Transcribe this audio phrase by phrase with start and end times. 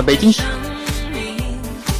[0.00, 0.40] 那北京时，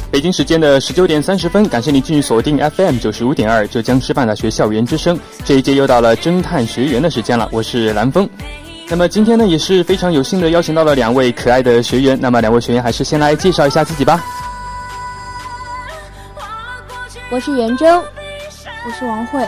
[0.09, 5.19] 北京时间的十九点三十分，感谢您继续锁定 FM 九十五点二浙江师范大学校园之声。
[5.45, 8.27] 这一节又到了侦探学员的时间了，我是蓝峰。
[8.89, 12.17] 那么今天呢，也是非常有幸的邀请到了两位可爱的学员。
[12.19, 14.25] 那么两位学员还是先来介绍一下自己吧。
[17.29, 18.03] 我是袁征，
[18.83, 19.47] 我是王慧。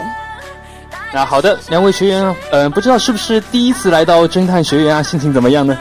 [1.11, 5.01] 那好的，两位学员，嗯，不知道是不是第一次来到侦探学员啊？
[5.01, 5.75] 心情怎么样呢？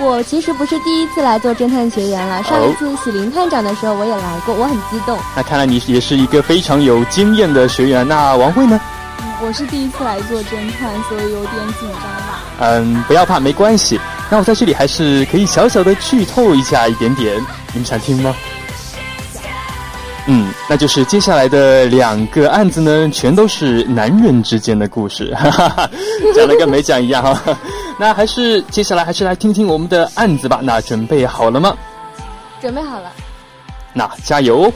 [0.00, 5.18] 我其实不是第一次来做侦探学员了，上一次喜林探长的时候我也来过，我很激动。
[5.36, 8.08] 那看来你也是一个非常有经验的学员。
[8.08, 8.80] 那王慧呢？
[9.42, 12.40] 我是第一次来做侦探，所以有点紧张吧。
[12.60, 14.00] 嗯，不要怕，没关系。
[14.30, 17.36] 那我在这里还是可以小小的剧透一下一点点，
[17.72, 18.34] 你们想听吗？
[20.26, 25.90] 嗯，那就是接下来的两个案子呢，全都是男人之间的故事，哈哈哈
[26.34, 27.58] 讲的跟没讲一样哈。
[27.98, 30.60] 那还是接下来还是来听听我们的案子吧。
[30.62, 31.76] 那准备好了吗？
[32.60, 33.10] 准备好了。
[33.92, 34.72] 那加油！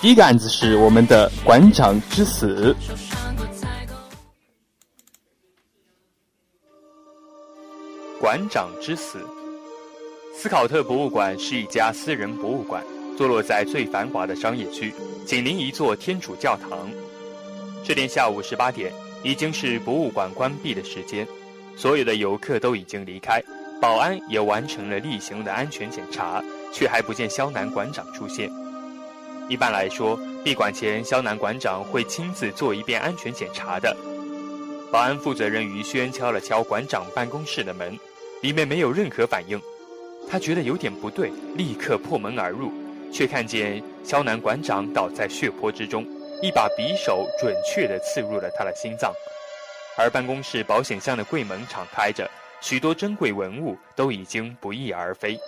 [0.00, 2.74] 第一个案子是我们的馆长之死。
[8.20, 9.18] 馆长之死。
[10.36, 12.82] 斯考特博物馆是一家私人博物馆。
[13.16, 14.92] 坐落在最繁华的商业区，
[15.24, 16.90] 紧邻一座天主教堂。
[17.84, 18.92] 这天下午十八点，
[19.22, 21.26] 已经是博物馆关闭的时间，
[21.76, 23.40] 所有的游客都已经离开，
[23.80, 26.42] 保安也完成了例行的安全检查，
[26.72, 28.50] 却还不见肖南馆长出现。
[29.48, 33.96] 一般来说，闭馆前肖南馆长会亲自做一遍安全检查的。
[34.90, 37.96] 保安负责人于轩敲了敲馆长办公室的门，
[38.42, 39.60] 里面没有任何反应，
[40.28, 42.72] 他觉得有点不对，立刻破门而入。
[43.14, 46.04] 却看见肖南馆长倒在血泊之中，
[46.42, 49.14] 一把匕首准确地刺入了他的心脏，
[49.96, 52.28] 而办公室保险箱的柜门敞开着，
[52.60, 55.38] 许多珍贵文物都已经不翼而飞。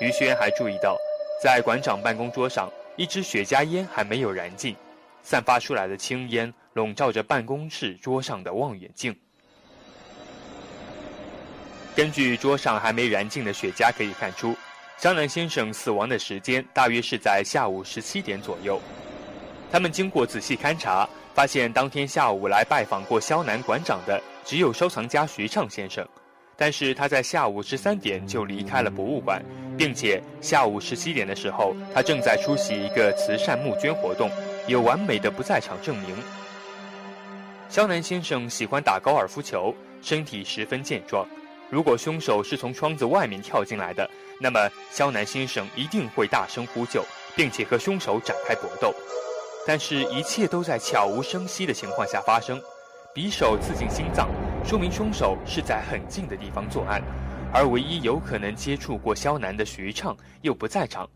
[0.00, 0.96] 于轩还注意到，
[1.42, 4.74] 在馆长办公桌上，一支雪茄烟还没有燃尽，
[5.22, 9.14] 散发出来的青烟笼罩着办公室桌上的望远镜。
[11.94, 14.56] 根据桌上还没燃尽的雪茄可以看出。
[15.00, 18.78] 肖南先生死亡的时间大约是在下午十七点左右。
[19.72, 26.06] 他们经过仔细勘查，发现当天下午来拜访过肖南馆长的只有收藏家徐畅先生，
[26.54, 29.42] 但是他在下午十三点就离开了博物馆，
[29.78, 34.30] 并且下午十七点的时候，他正在出席一个慈善募捐活动，
[34.66, 36.14] 有完美的不在场证明。
[37.70, 41.26] 肖南先生喜欢打高尔夫球，身体十分健壮。
[41.70, 44.10] 如果凶手是从窗子外面跳进来的，
[44.40, 47.04] 那么肖南先生一定会大声呼救，
[47.36, 48.92] 并且和凶手展开搏斗。
[49.64, 52.60] 但是，一切都在悄无声息的情况下发生。
[53.14, 54.28] 匕首刺进心脏，
[54.64, 57.00] 说明凶手是在很近的地方作案，
[57.52, 61.08] 而唯一有可能接触过肖南的徐畅又不在场。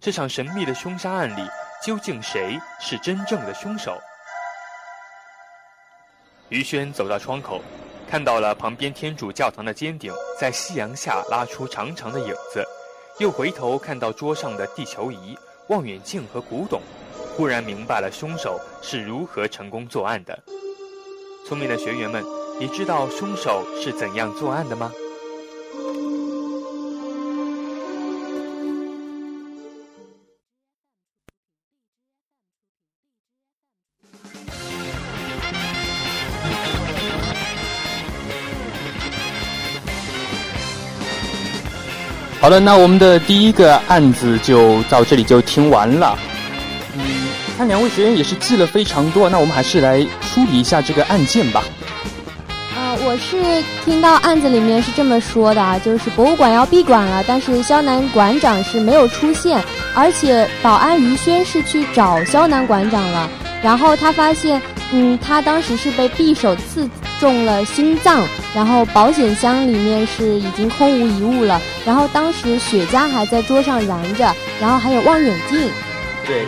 [0.00, 1.46] 这场神秘的凶杀案里，
[1.84, 4.00] 究竟谁是真正的凶手？
[6.48, 7.62] 于轩走到窗口。
[8.12, 12.62] 看到了旁边天主教堂的尖顶在夕阳下拉出长长的影子，
[13.18, 15.34] 又回头看到桌上的地球仪、
[15.68, 16.82] 望远镜和古董，
[17.34, 20.38] 忽然明白了凶手是如何成功作案的。
[21.48, 22.22] 聪明的学员们，
[22.60, 24.92] 你知道凶手是怎样作案的吗？
[42.42, 46.18] 好了，那我们的第一个案子就到这里就听完了。
[46.96, 47.00] 嗯，
[47.56, 51.62] 看两位学员也是记了非常多，那我们还是来梳理一下这个案件吧。
[52.76, 59.62] 呃，我是听到案子里面是这么说的啊，就是博物馆要闭馆了，但是肖南馆长是没有出现，
[59.94, 63.30] 而且保安于轩是去找肖南馆长了，
[63.62, 64.60] 然后他发现
[64.90, 66.90] 嗯，他当时是被匕首刺
[67.22, 75.70] 中了心脏，然后保险箱里面是已经空无一物了，然后当时雪茄还在桌上燃着，然后还有望远镜。
[76.26, 76.44] 对，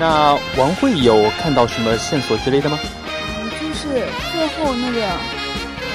[0.00, 2.76] 那王慧有看到什么线索之类的吗？
[2.82, 5.86] 嗯，就是最后那个，嗯，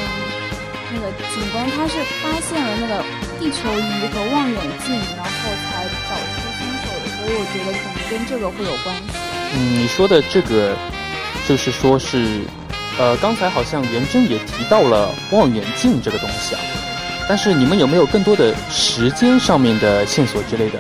[0.94, 3.04] 那个警官他是发现了那个
[3.38, 5.32] 地球仪和望远镜，然后
[5.68, 9.02] 才找出凶手的，所以我觉得可能跟这个会有关系。
[9.58, 10.78] 嗯，你说的这个。
[11.48, 12.42] 就是说，是，
[13.00, 16.60] 呃，刚才好像元真也提到了望远镜这个东西啊，
[17.30, 20.78] 但是你们有没有更多的时间上面的线索之类的？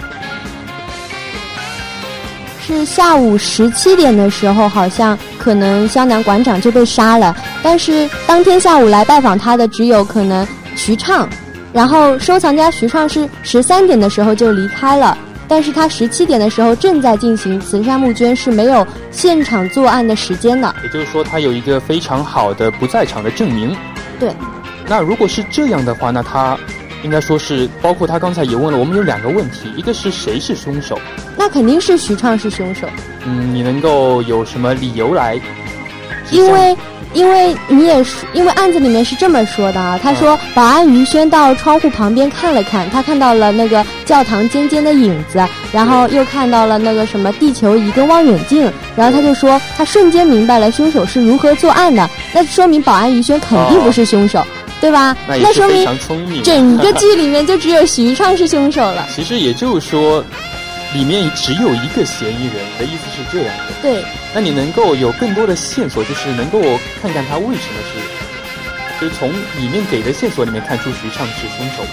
[2.59, 7.33] 是下午十七点的时候，好像可能湘南馆长就被杀了，
[7.63, 10.45] 但是当天下午来拜访他的只有可能
[10.75, 11.27] 徐畅，
[11.71, 15.17] 然后收藏家徐畅是十三点的时候就离开了。
[15.49, 20.73] 但是他十七点的时候正在进行慈善募捐，是没有现场作案的时间的。
[20.83, 23.75] 也就是说，他有一个非常好的不在场的证明。
[24.19, 24.31] 对。
[24.87, 26.55] 那如果是这样的话，那他
[27.03, 30.99] 应该说是包括他刚才也问了我们有两个问题，一个是谁是凶手？
[31.35, 32.87] 那肯定是徐畅是凶手。
[33.25, 35.39] 嗯，你能够有什么理由来？
[36.31, 36.77] 因为。
[37.13, 54.45] 因为你也是，因为案子里面是这么说的啊，他说保安于轩到窗户旁边看了看，他看到了那个教堂尖尖的影子，然后又看到了那个什么地球仪跟望远镜，然后他就说他瞬间明白了凶手是如何作案的，那说明保安于轩肯定不是凶手，
[54.79, 55.17] 对吧？
[55.27, 55.87] 那说明
[56.43, 59.07] 整个剧里面就只有徐畅是凶手了。
[59.15, 60.23] 其实也就是说。
[60.93, 63.73] 里面只有一个嫌疑人，的意思是这样的。
[63.81, 64.03] 对。
[64.33, 66.59] 那你能够有更多的线索，就是能够
[67.01, 71.89] 看看他为什么是，就是从里面给的线索里面看出徐畅是凶手吗？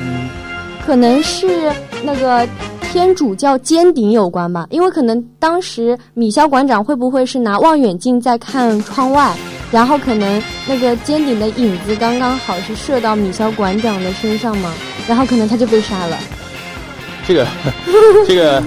[0.00, 0.28] 嗯，
[0.86, 1.72] 可能是
[2.02, 2.48] 那个
[2.82, 9.34] 天主教尖顶有关吧，因为可能当时米肖馆长会不会是拿望远镜在看窗外？
[9.72, 14.72] 然后可能那个尖顶的影子刚刚好是射到米肖馆长的身上嘛，
[15.08, 16.18] 然后可能他就被杀了。
[17.26, 17.46] 这个，
[18.28, 18.62] 这个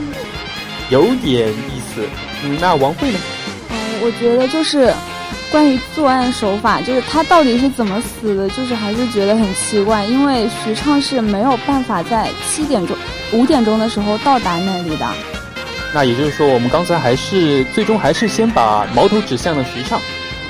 [0.89, 2.01] 有点意思。
[2.43, 3.19] 嗯，那王慧呢？
[3.69, 4.93] 嗯，我觉得就是
[5.51, 10.05] 关于作案手法，就是他到底是怎么死的，就是还是觉得很奇怪。
[10.05, 12.95] 因为徐畅是没有办法在七点钟、
[13.31, 15.07] 五点钟的时候到达那里的。
[15.93, 19.99] 那也就是说，我们刚才还是最终还是先把矛头指向了徐畅。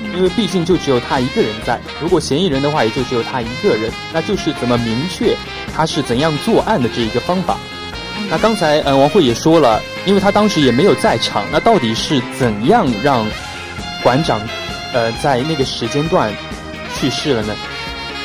[0.03, 5.35] 因为毕竟就只有他一个人在，如果嫌疑人的话，也就只有他一个人，那就是怎么明确
[5.75, 7.57] 他是怎样作案的这一个方法。
[8.29, 13.25] 那刚才呃王慧也说了，因为他当时也没有在场，那到底是怎样让
[14.03, 14.41] 馆长
[14.93, 16.33] 呃在那个时间段
[16.95, 17.55] 去世了呢？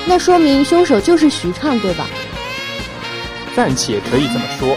[0.07, 2.07] 那说明凶手就是徐畅，对吧？
[3.55, 4.77] 暂且可以这么说。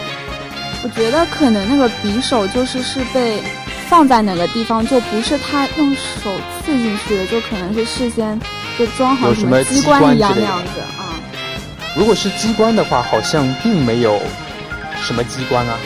[0.82, 3.42] 我觉得可能那个匕首就是是被。
[3.88, 6.30] 放在哪个地方就不是他用手
[6.64, 8.38] 刺进去的，就可能是事先
[8.78, 11.14] 就装好什么机关一样那样子啊。
[11.96, 14.20] 如果是机关的话，好像并没有
[15.00, 15.78] 什么机关啊。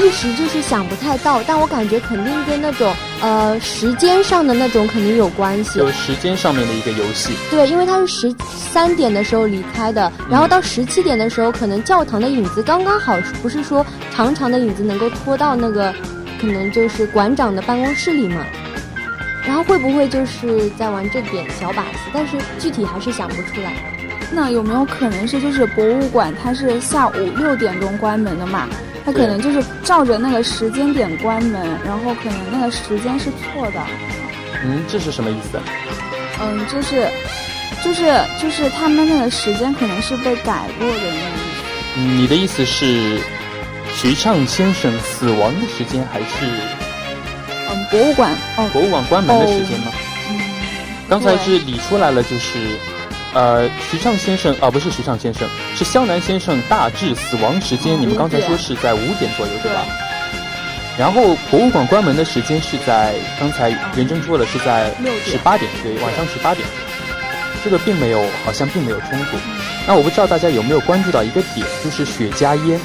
[0.00, 5.80] 一时就是想不太到，但我感觉肯定跟那种呃时间上的那种肯定有关系。
[5.80, 7.32] 有时间上面的一个游戏。
[7.50, 8.34] 对，因为他是十
[8.72, 13.84] 三点的时候离开的，然后到十七点的时候，可能教堂的影子刚刚好，不是说
[14.18, 15.94] 长长的影子能够拖到那个，
[16.40, 18.44] 可能就是馆长的办公室里嘛。
[19.46, 21.98] 然后会不会就是在玩这点小把戏？
[22.12, 23.72] 但是具体还是想不出来。
[24.32, 28.68] 那有没有可能是就是博物馆它是下午六点钟关门的嘛？
[29.04, 33.80] 它可能就是照着那个时间点关门，然后可能那个时间是错的。
[34.64, 35.60] 嗯，这是什么意思？
[36.40, 37.06] 嗯，就是，
[37.84, 41.98] 就是就是他们那个时间可能是被改过的那个意思。
[41.98, 43.20] 嗯，你的意思是
[44.00, 46.46] 徐畅先生死亡的时间还是？
[47.68, 49.90] 嗯，博物馆哦，博物馆关门的时间吗？
[50.30, 50.40] 嗯，
[51.08, 52.78] 刚才是理出来了，就是。
[53.34, 58.00] 呃，徐畅先生啊，不是徐畅先生，是湘南先生大致死亡时间。
[58.00, 59.84] 你们刚才说是在五点左右，对吧？
[60.96, 64.92] 然后博物馆关门的时间是在刚才袁征说了，是在
[65.26, 66.66] 十八点，对，晚上十八点。
[67.64, 69.36] 这个并没有，好像并没有冲突。
[69.86, 72.80] 那我不知道大家有没有关注到一个点，就是雪茄烟。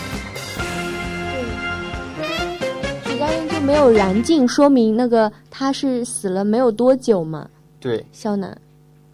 [3.73, 7.47] 没有燃尽，说明那个他是死了没有多久嘛？
[7.79, 8.55] 对，肖楠。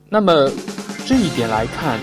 [0.10, 0.52] 那么。
[1.08, 1.98] 这一点来看，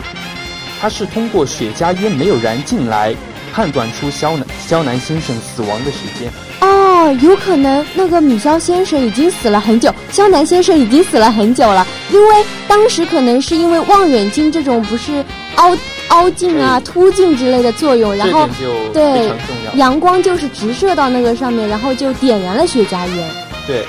[0.80, 3.14] 他是通过雪茄烟没有燃尽来
[3.52, 6.32] 判断出肖南肖南先生死亡的时间。
[6.62, 15.24] 哦，哦，有可能那个米肖先生已经死了很久，肖南先生已经死了很久了，因为当时可能是因为望远镜这种不是
[15.56, 15.76] 凹
[16.16, 19.72] 凹镜啊、凸镜之类的作用，然后就对非常重要。
[19.74, 23.30] 阳光就是直射到那个上面，然后就点燃了雪茄烟。
[23.66, 23.84] 对，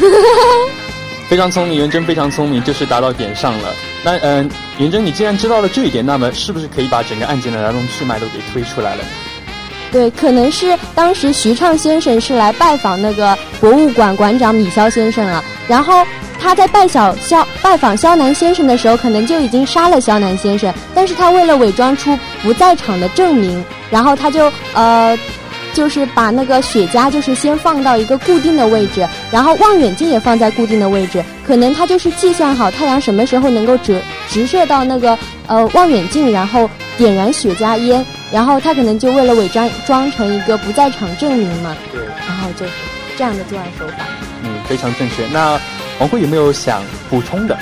[1.28, 3.74] 非常聪明，元真非常聪明，就是答到点上了。
[4.02, 9.08] 那嗯、元真，你既然知道了这一点，那么是不是可以把整个案件的来龙去脉都给推出来了呢？
[9.92, 16.06] 对，可能是当时徐畅先生是来拜访那个博物馆馆长米肖先生了，然后
[16.40, 25.18] 他在拜小肖拜访肖南先生的时候，可能就已经杀了肖南先生，但是他为了伪装出不在场的证明，然后他就呃。
[25.74, 31.22] 就是把那个雪茄，就是先放到一个固定的位置，然后望远镜也放在固定的位置。
[31.46, 35.16] 可能他就是计算好太阳什么时候能够折直射到那个
[35.46, 42.72] 呃望远镜，然后点燃雪茄烟，然后他可能就为了伪装装成一个不在场证明嘛，对，然后就是
[43.16, 44.04] 这样的作案手法。
[44.42, 45.28] 嗯，非常正确。
[45.30, 45.60] 那
[46.00, 47.58] 王辉有没有想补充的？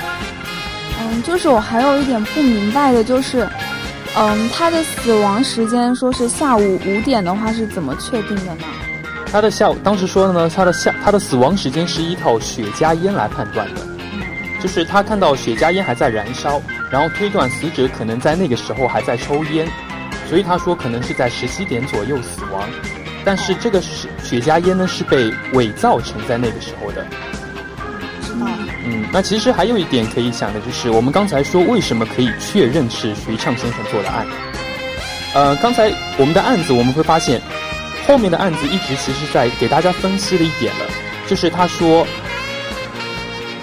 [0.99, 3.47] 嗯，就是我还有一点不明白的，就是，
[4.15, 8.63] 嗯，他的死亡时间说是下午五点的话，是怎么确定的呢？
[9.31, 13.81] 他的下午当时说的呢，他的下他的死亡时间是依靠雪茄烟来判断的，
[14.61, 19.67] 就是他看到雪茄烟还在燃烧，然后推断死者可能在那个时候还在抽烟，
[20.29, 22.69] 所以他说可能是在十七点左右死亡。
[23.25, 27.05] 但是这个雪雪茄烟呢是被伪造成在那个时候的。
[28.85, 34.25] 嗯，那其实还有一点可以想的就是，我们刚才说为什么可以确认是徐畅先生做的案？
[35.33, 37.41] 呃，刚才我们的案子我们会发现，
[38.07, 40.85] 后面的案子一直其实在给大家分析了一点了，
[41.27, 42.07] 就是他说，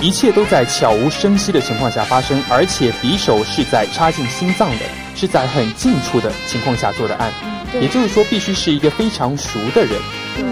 [0.00, 4.84] 一切都在悄无声息的情况下发生，而且匕首是在插进心脏的，
[5.16, 7.32] 是在很近处的情况下做的案，
[7.72, 9.98] 对也就是说，必须是一个非常熟的人，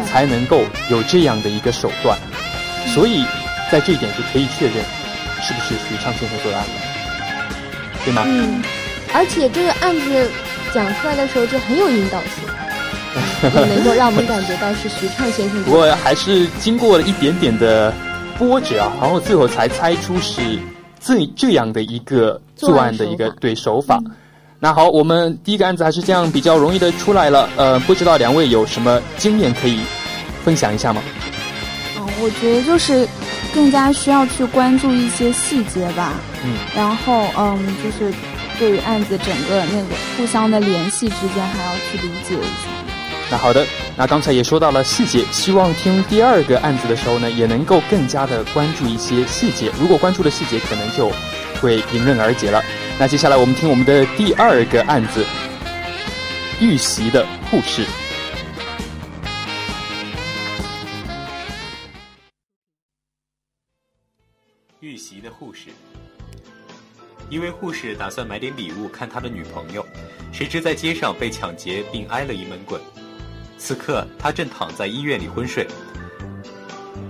[0.06, 2.18] 才能够有这样的一个手段，
[2.94, 3.24] 所以
[3.72, 4.74] 在这一点就可以确认
[5.40, 6.72] 是不是徐畅先生做的案了，
[8.04, 8.22] 对吗？
[8.26, 8.62] 嗯，
[9.14, 10.30] 而且这个案子
[10.74, 15.70] 讲出来的时候就很有引导性， 也能够让我们感觉到是徐畅先生不。
[15.70, 17.90] 过还是经过了一点点的
[18.36, 20.58] 波折啊，然后最后才猜出是
[21.00, 23.98] 这这样的一个作案的一个对手法。
[24.60, 27.48] 那好，我们第一个案子还是这样比较容易的出来了。
[27.56, 29.80] 呃，不知道两位有什么经验可以
[30.44, 31.02] 分享一下吗？
[31.96, 33.08] 嗯，我觉得就是
[33.54, 36.14] 更加需要去关注一些细节吧。
[36.44, 38.12] 嗯，然后嗯，就是
[38.58, 42.68] 对于案子整个那个互相的联系之间，还要去理解一下。
[43.30, 43.66] 那好的，
[43.96, 49.70] 那刚才也说到了细节，希望听第二个案子的时候呢，也能够更加的关注一些细节。
[49.80, 51.10] 如果关注的细节，可能就
[51.60, 52.62] 会迎刃而解了。
[52.98, 55.24] 那接下来我们听我们的第二个案子，
[56.60, 57.86] 遇袭的护士。
[65.20, 65.70] 的护士。
[67.30, 69.86] 一位护士打算买点礼物看他的女朋友，
[70.32, 72.80] 谁知在街上被抢劫并挨了一闷棍。
[73.56, 75.66] 此刻他正躺在医院里昏睡。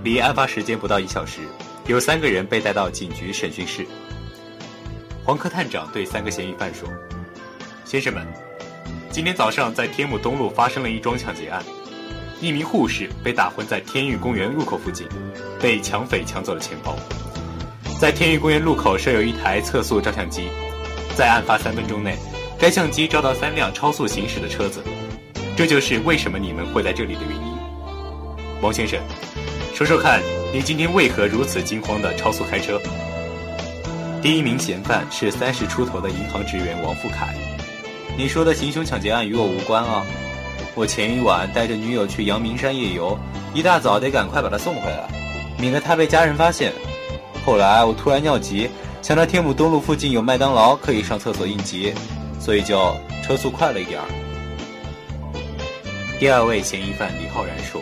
[0.03, 1.41] 离案发时间不到一小时，
[1.87, 3.85] 有三个人被带到警局审讯室。
[5.25, 6.87] 黄科探长对三个嫌疑犯说
[7.83, 8.25] ：“先生们，
[9.09, 11.63] 今天早上在天目东路发生了一桩抢劫案，
[12.39, 15.07] 一名护士被打昏在天域公园入口附近，
[15.59, 16.95] 被抢匪抢走了钱包。”
[18.03, 20.49] 在天域公园路口设有一台测速照相机，
[21.15, 22.17] 在案发三分钟内，
[22.59, 24.83] 该相机照到三辆超速行驶的车子，
[25.55, 27.57] 这就是为什么你们会在这里的原因。
[28.61, 28.99] 王先生，
[29.73, 30.19] 说说看，
[30.53, 32.77] 你今天为何如此惊慌的超速开车？
[34.21, 37.33] 第一名嫌犯是三十出头的银行职员王富凯。
[38.17, 40.05] 你说的行凶抢劫案与我无关啊！
[40.75, 43.17] 我前一晚带着女友去阳明山夜游，
[43.53, 45.07] 一大早得赶快把她送回来，
[45.57, 46.73] 免得她被家人发现。
[47.45, 48.69] 后来我突然尿急，
[49.01, 51.93] 想到天母东路附近有麦当劳可以上厕所应急，
[52.39, 54.07] 所以就车速快了一点儿。
[56.19, 57.81] 第二位嫌疑犯李浩然说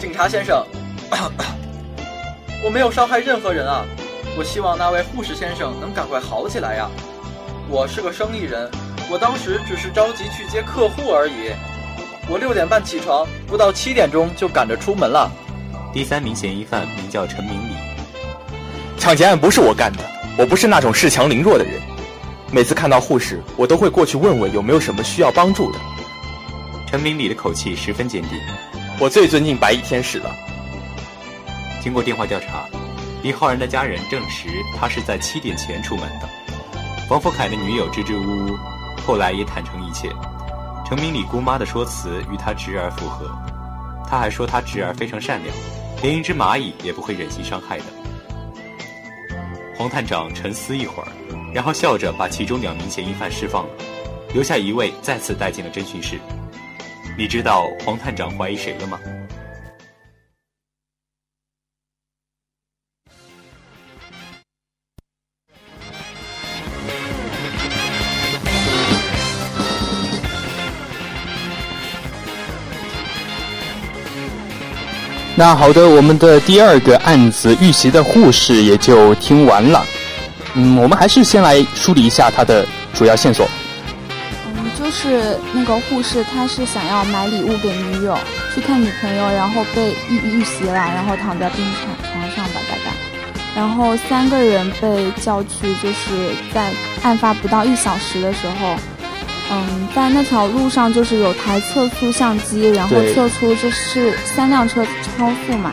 [0.00, 0.66] 警察先生，
[2.64, 3.84] 我没有伤害任何人啊！
[4.36, 6.90] 我希望那位护士先生能赶快好起来呀！
[7.68, 8.68] 我是个生意人，
[9.08, 11.52] 我当时只是着急去接客户而已。
[12.28, 15.30] 我六点半起床，不到七点钟就赶着出门了。
[15.94, 17.91] ：“第三名嫌疑犯名叫陈明礼。
[19.02, 20.04] 抢劫案不是我干的，
[20.38, 21.72] 我不是那种恃强凌弱的人。
[22.52, 25.78] 每次看到护士，我都会过去问问有没有什么需要帮助的。
[26.86, 28.38] 陈明礼的口气十分坚定。
[29.00, 30.32] 我最尊敬白衣天使了。
[31.82, 32.68] 经过电话调查，
[33.24, 36.28] 李浩然的家人证实他是在七点前出门的。
[37.10, 38.56] 王福凯的女友支支吾吾，
[39.04, 40.08] 后来也坦诚一切。
[40.86, 43.28] 陈明礼姑妈的说辞与他侄儿符合，
[44.08, 45.52] 他还说他侄儿非常善良，
[46.02, 47.84] 连一只蚂蚁也不会忍心伤害的。
[49.82, 51.08] 黄探长沉思一会儿，
[51.52, 53.70] 然后笑着把其中两名嫌疑犯释放了，
[54.32, 56.20] 留下一位再次带进了侦讯室。
[57.18, 59.00] 你知道黄探长怀疑谁了吗？
[75.42, 79.84] 那好的，我们的第二个案子遇袭的护士也就听完了。
[80.54, 83.44] 嗯，我们还是先来梳理一下他的主要线索。
[84.46, 88.16] 嗯，就是那个护士，他是想要买礼物给女友，
[88.54, 92.94] 去看女朋友，然后被遇遇袭了，然后躺在病床床上吧，大概。
[93.56, 96.70] 然后三个人被叫去，就是在
[97.02, 98.76] 案发不到一小时的时候。
[99.54, 105.72] 嗯，在那条路上就是有台测速相机，然后测出这是三辆车超速嘛。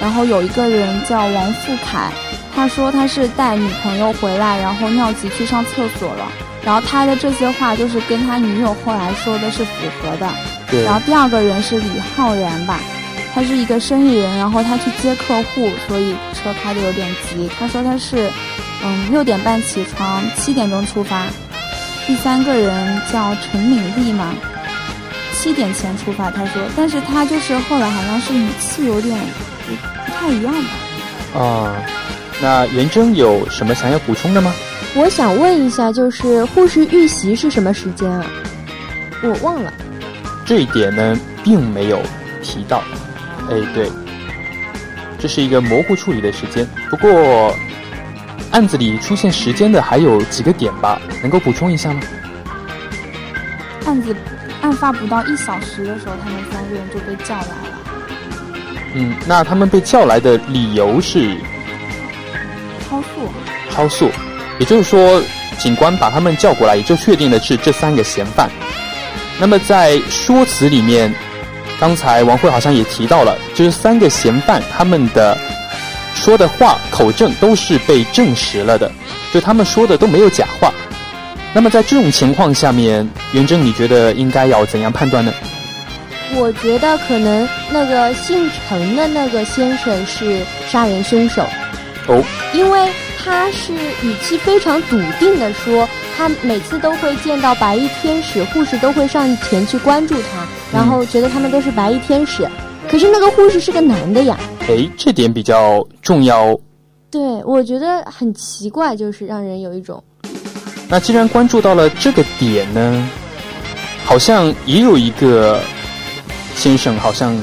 [0.00, 2.10] 然后有一个人叫王富凯，
[2.54, 6.26] 他说他是带女朋友回来，然后尿急去上厕所了。
[6.64, 9.70] 然后他的这些话就是跟他女友后来说的是符
[10.02, 10.28] 合的。
[10.68, 10.82] 对。
[10.82, 12.80] 然后第二个人是李浩然吧，
[13.32, 17.48] 他是一个生意人，然后他去接客户，所以车开的有点急。
[17.56, 18.28] 他说他是
[18.82, 21.26] 嗯六点半起床，七点钟出发。
[22.06, 24.34] 第三个人叫陈敏丽嘛，
[25.32, 29.18] 七点前出发，他说，但是他就是后来好像是语气有点
[29.66, 31.40] 不不太一样吧。
[31.40, 31.74] 啊，
[32.42, 34.52] 那元征有什么想要补充的吗？
[34.94, 38.26] 我想问一下，就是护士预习是什么时间啊？
[39.22, 39.72] 我忘了。
[40.44, 42.02] 这一点呢，并没有
[42.42, 42.82] 提到。
[43.50, 43.90] 哎，对，
[45.18, 46.68] 这是一个模糊处理的时间。
[46.90, 47.54] 不过。
[48.54, 52.00] 案子里出现时间的还有几个点吧，能够补充一下吗？
[53.84, 54.14] 案子
[54.62, 57.78] 案发不到一小时的时候，他们三个人就被叫来了。
[58.94, 61.36] 嗯，那他们被叫来的理由是
[62.88, 63.28] 超速。
[63.72, 64.08] 超速，
[64.60, 65.20] 也就是说，
[65.58, 68.48] 警官把他们叫过来，也就确定的是这三个嫌犯。
[69.40, 71.12] 那么在说辞里面，
[71.80, 75.36] 刚才王慧好像也提到了，就是三个嫌犯他们的。
[76.14, 78.90] 说的话口证都是被证实了的，
[79.32, 80.72] 就他们说的都没有假话。
[81.52, 85.32] 那么在这种情况下面，元征，你觉得应该要怎样判断呢？
[86.34, 91.44] 我觉得可能那个姓陈的那个先生是杀人凶手。
[92.08, 92.22] 哦，
[92.52, 92.90] 因为
[93.22, 93.72] 他是
[94.02, 102.48] 语气非常笃定的说，他每次都会见到白衣天使，护士都会上前去关注他，然后觉得他们都是白衣天使。
[102.88, 104.38] 可是那个护士是个男的呀。
[104.68, 106.60] 哎，这点比较重要哦。
[107.10, 110.02] 对，我觉得很奇怪，就是让人有一种。
[110.88, 113.08] 那既然关注到了这个点呢，
[114.04, 115.60] 好像也有一个
[116.54, 117.36] 先生，好像，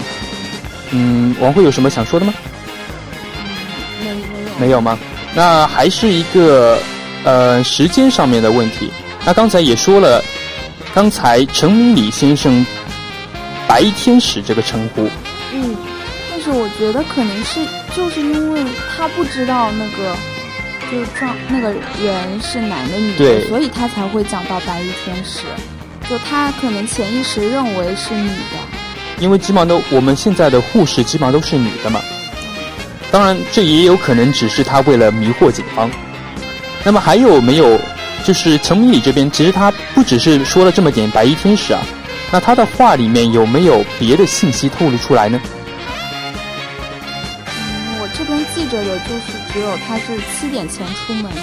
[0.91, 2.33] 嗯，王慧有什么想说的吗？
[3.99, 4.59] 没没有。
[4.59, 4.97] 没有吗？
[5.33, 6.77] 那还是一个
[7.23, 8.89] 呃时间上面的问题。
[9.25, 10.21] 那刚才也说了，
[10.93, 12.65] 刚才陈明礼先生
[13.67, 15.07] “白天使”这个称呼。
[16.41, 17.59] 是我觉得可能是
[17.95, 18.63] 就是因为
[18.95, 20.15] 他不知道那个
[20.91, 25.41] 就是撞那个人是男的女的，所以他才会讲到白衣天使。
[26.09, 28.57] 就他可能潜意识认为是女的，
[29.19, 32.01] 因为基本上都我们现在的护士基本上都是女的嘛。
[33.11, 35.89] 当然，这也有可能只是他为了迷惑警方。
[36.83, 37.79] 那么还有没有
[38.25, 41.81] 就是陈明礼这边，其实他不只是说了这么点白衣天使啊，
[42.31, 45.39] 那他的话里面有没有别的信息透露出来呢？
[47.45, 51.41] 嗯，我这边记着的就是只有他是七点前出门的。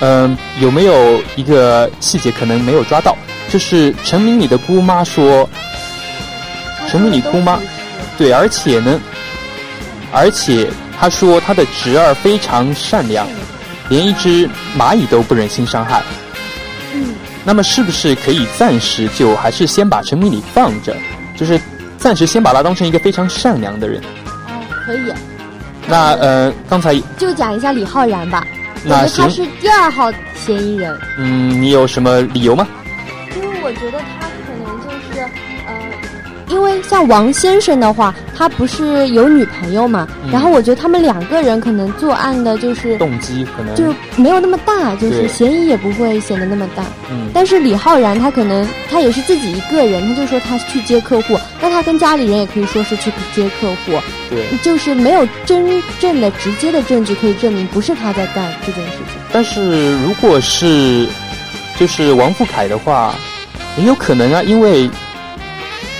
[0.00, 3.16] 嗯，有没有一个细节可能没有抓到？
[3.48, 5.48] 就是陈明礼的姑妈说，
[6.88, 7.60] 陈明礼姑妈，
[8.18, 9.00] 对，而且呢，
[10.12, 13.24] 而且他说他的侄儿非常善良，
[13.88, 16.02] 连一只蚂蚁都不忍心伤害。
[17.44, 20.96] 嗯，那么是不是可以暂时就还是先把陈明礼放着，
[21.36, 21.60] 就是
[21.98, 24.00] 暂时先把他当成一个非常善良的人？
[24.46, 25.12] 哦，可以。
[25.86, 28.46] 那呃，刚才就讲一下李浩然吧，
[28.84, 30.98] 我觉得他是第二号嫌疑人。
[31.18, 32.66] 嗯，你有什么理由吗？
[33.36, 34.23] 因为我觉得他
[36.54, 46.84] 因为像王先生的话，他不是有女朋友嘛，然后我觉得他们两个人可能作案的就是动机可能就没有那么大，就是嫌疑也不会显得那么大。
[47.10, 54.00] 嗯，但是李浩然他可能他也是自己一个人，他就说他去接客户，那他跟家里人也可以说是去接客户。
[54.30, 59.20] 对，就是没有真正的直接的证据可以证明不是他在干这件事情。
[59.32, 61.08] 但是如果是，
[61.80, 63.12] 就是王富凯的话，
[63.76, 64.88] 也有可能啊，因为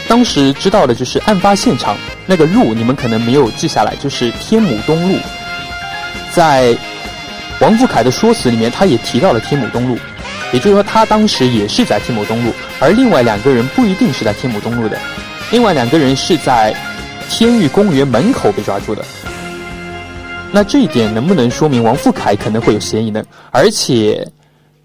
[0.09, 5.19] 当时知道的就是案发现场那个路，你们可能没有记下来，就是天母东路。
[6.33, 6.77] 在
[7.61, 9.97] 王富凯的说辞里面，他也提到了天母东路，
[10.53, 14.99] 也就是说他当时也是在天母东路，而另外两个人不一定是在天母东路的，
[15.51, 16.75] 另外两个人是在
[17.31, 19.05] 天域公园门口被抓住的。
[20.53, 23.25] 那这一点能不能说明王富凯可能会有嫌疑呢？
[23.51, 24.27] 而且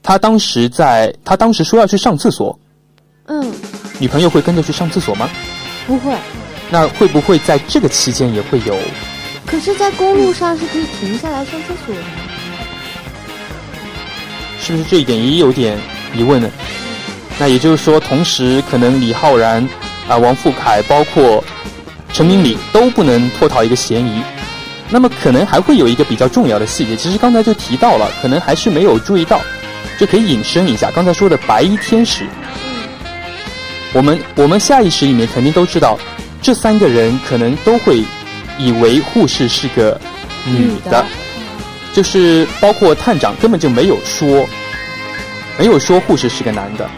[0.01, 2.57] 他当时在，他当时说要去上厕所，
[3.25, 3.53] 嗯，
[3.99, 5.29] 女朋友会跟着去上厕所吗？
[5.85, 6.13] 不会。
[6.71, 8.77] 那会不会在这个期间也会有？
[9.45, 12.01] 可是，在公路上是可以停下来上厕所的。
[14.61, 15.77] 是不是这一点也有点
[16.13, 16.49] 疑问呢？
[17.39, 19.67] 那也就是说，同时可能李浩然、
[20.07, 21.43] 啊王富凯，包括
[22.13, 24.21] 陈明礼都不能脱逃一个嫌疑。
[24.91, 29.41] 那么可能还会有一个比较重要的细节，其实刚才就提到了，可能还是没有注意到，
[29.97, 32.25] 就可以引申一下刚才说的白衣天使。
[33.93, 35.97] 我们我们下意识里面肯定都知道，
[36.41, 38.03] 这三个人可能都会
[38.57, 39.99] 以为护士是个
[40.45, 41.05] 女的，
[41.93, 44.47] 就是包括探长根本就没有说，
[45.57, 46.89] 没有说护士是个男的。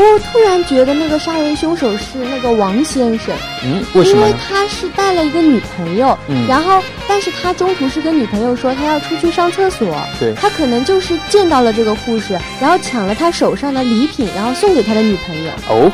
[0.00, 3.34] 我突然觉得那个杀人凶手是那个王先生，
[3.64, 4.28] 嗯，为什么？
[4.28, 15.50] 因为他是带了一个女朋友，嗯，然后但是他中途是跟女朋友说他要出去上厕所，对，他可能就是见到了这个护士，然后抢了他手上的礼品，然后送给他的女朋友。
[15.68, 15.90] 哦，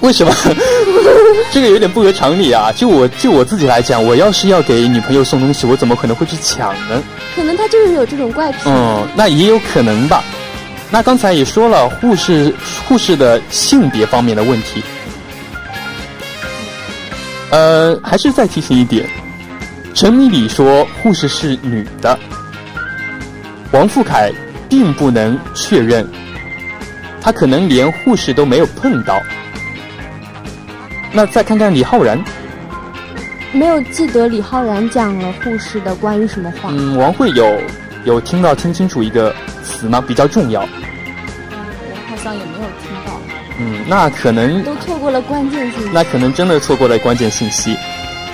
[0.00, 0.32] 为什么？
[1.50, 2.70] 这个有点不合常理啊！
[2.76, 7.02] 就我就我自己来讲，我要是要给女朋友送东西，我怎么可能会去抢呢？
[7.34, 8.58] 可能他就是有这种怪癖。
[8.66, 10.22] 嗯，那也有可能吧。
[10.88, 12.54] 那刚才也说了护士
[12.88, 14.82] 护士的性别方面的问题，
[17.50, 19.04] 呃，还是再提醒一点，
[19.92, 22.16] 陈米里说护士是女的，
[23.72, 24.30] 王富凯
[24.68, 26.08] 并不能确认，
[27.20, 29.20] 他可能连护士都没有碰到。
[31.12, 32.22] 那再看看李浩然，
[33.52, 36.70] 没有记得李浩然讲了护士的关于什么话。
[36.70, 37.60] 嗯，王慧有
[38.04, 39.34] 有听到听清楚一个。
[39.76, 40.00] 词吗？
[40.00, 40.62] 比较重要。
[40.62, 40.68] 嗯
[41.90, 43.20] 我好像也没有听到。
[43.58, 45.88] 嗯，那可能都错过了关键信息。
[45.92, 47.76] 那可能真的错过了关键信息。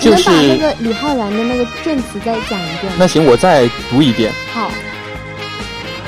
[0.00, 2.92] 就是把那个李浩然的那个证词再讲一遍。
[2.98, 4.33] 那行，我再读一遍。
[4.52, 4.70] 好。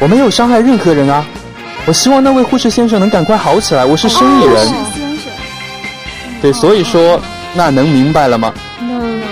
[0.01, 1.25] 我没有伤害任何人啊！
[1.87, 3.85] 我希望那位护士先生能赶快好起来。
[3.85, 4.67] 我是生意人。
[4.67, 5.33] 护士先生。
[6.43, 7.21] 对，所以说，
[7.55, 8.53] 那能明白了吗？
[8.81, 9.23] 能。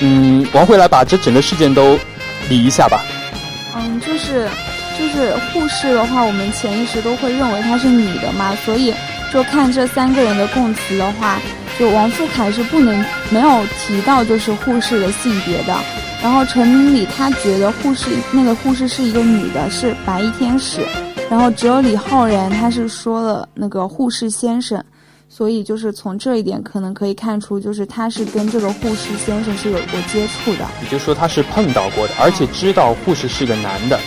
[0.00, 1.98] 嗯，王慧来把这整个事件都
[2.50, 3.00] 理一下吧。
[3.74, 4.46] 嗯，就是。
[5.00, 8.92] 就是护士的话，我们潜意识都会认为她是女的嘛，所以
[9.32, 11.40] 就看这三个人的供词的话，
[11.78, 15.74] 就王富凯是不能没有提到就是护士的性别的，
[16.22, 20.82] 然后陈明礼他觉得护士那个护士是一个女的，是白衣天使，
[21.30, 24.84] 然后只有李浩然他是说了那个护士先生。
[25.32, 33.98] 所以就是从这一点可能可以看出，就是他是跟这个护士先生是有过接触的，也就是说他是碰到过的，而且知道护士是个男的。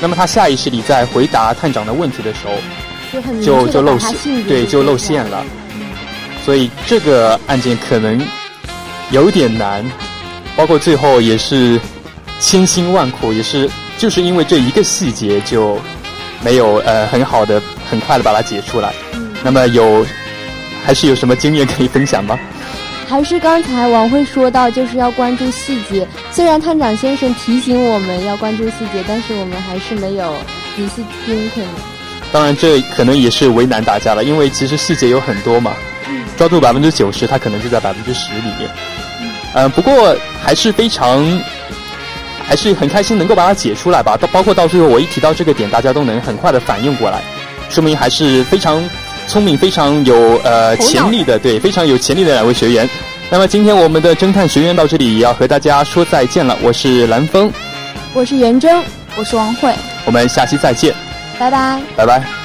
[0.00, 5.44] 那么他下意识里在回答探长的问题的时候，就就露馅，对，就露馅了。
[6.44, 8.20] 所以这个案件可能
[9.10, 9.84] 有点难，
[10.56, 11.80] 包括最后也是
[12.40, 15.78] 千辛万苦，也是就是因为这一个细节就
[16.42, 18.92] 没有呃很好的很快的把它解出来。
[19.42, 20.04] 那么有。
[20.86, 22.38] 还是有什么经验可以分享吗？
[23.14, 26.04] 还是刚才王慧说到，就是要关注细节。
[26.32, 30.34] 虽然探长先生提醒我们要关注细节，但是我们还是没有
[30.74, 31.48] 仔细听。
[31.50, 31.68] 可能
[32.32, 35.74] 当然，这可能也是为难大家了，因为其实细节有很多嘛。
[36.36, 38.68] 抓住百分之九十，它可能就在百分之十里面。
[39.54, 41.24] 嗯，不过还是非常，
[42.44, 44.16] 还是很开心能够把它解出来吧。
[44.16, 47.22] 到包括到最后，我一提到这个点，大家都能很快的反应过来，
[47.70, 48.82] 说明还是非常。
[49.26, 52.88] 聪明非常有呃潜力的，对，非常有潜力的两位学员。
[53.30, 56.56] 那么今天我们的侦探学院到这里也要和大家说再见了。
[56.62, 57.50] 我是蓝峰，
[58.12, 58.82] 我是袁征，
[59.16, 60.94] 我是王慧，我们下期再见，
[61.38, 62.43] 拜拜，拜拜。